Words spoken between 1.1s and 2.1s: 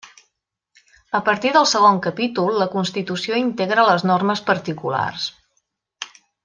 A partir del segon